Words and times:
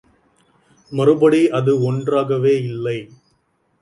மறுபடி 0.91 1.41
அது 1.49 1.73
ஒன்றாகவே 1.83 2.55
இல்லை! 2.63 2.97